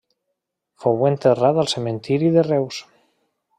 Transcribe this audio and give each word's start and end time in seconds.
Fou 0.85 1.05
enterrat 1.09 1.61
al 1.65 1.71
cementiri 1.75 2.35
de 2.39 2.47
Reus. 2.51 2.83